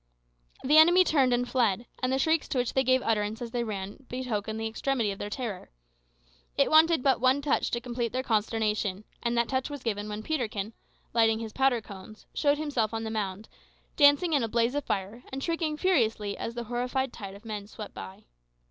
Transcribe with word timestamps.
The 0.63 0.79
enemy 0.79 1.03
turned 1.03 1.31
and 1.31 1.47
fled, 1.47 1.85
and 2.01 2.11
the 2.11 2.17
shrieks 2.17 2.47
to 2.47 2.57
which 2.57 2.73
they 2.73 2.83
gave 2.83 3.03
utterance 3.03 3.39
as 3.39 3.51
they 3.51 3.63
ran 3.63 4.07
betokened 4.09 4.59
the 4.59 4.65
extremity 4.65 5.11
of 5.11 5.19
their 5.19 5.29
terror. 5.29 5.69
It 6.57 6.71
wanted 6.71 7.03
but 7.03 7.21
one 7.21 7.39
touch 7.43 7.69
to 7.69 7.79
complete 7.79 8.11
their 8.11 8.23
consternation, 8.23 9.03
and 9.21 9.37
that 9.37 9.47
touch 9.47 9.69
was 9.69 9.83
given 9.83 10.09
when 10.09 10.23
Peterkin, 10.23 10.73
lighting 11.13 11.37
his 11.37 11.53
powder 11.53 11.81
cones, 11.81 12.25
showed 12.33 12.57
himself 12.57 12.95
on 12.95 13.03
the 13.03 13.11
mound, 13.11 13.47
dancing 13.95 14.33
in 14.33 14.41
a 14.41 14.47
blaze 14.47 14.73
of 14.73 14.85
fire, 14.85 15.21
and 15.31 15.43
shrieking 15.43 15.77
furiously 15.77 16.35
as 16.35 16.55
the 16.55 16.63
horrified 16.63 17.13
tide 17.13 17.35
of 17.35 17.45
men 17.45 17.67
swept 17.67 17.93
by. 17.93 18.23